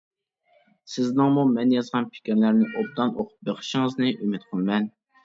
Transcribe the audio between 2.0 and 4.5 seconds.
پىكىرلەرنى ئوبدان ئوقۇپ بېقىشىڭىزنى ئۈمىد